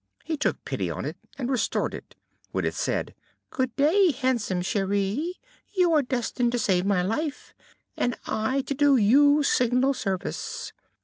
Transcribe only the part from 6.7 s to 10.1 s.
my life, and I to do you signal